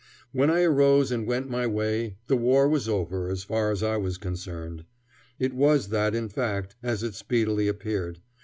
[0.31, 3.97] When I arose and went my way, the war was over, as far as I
[3.97, 4.85] was concerned.
[5.37, 8.19] It was that in fact, as it speedily appeared.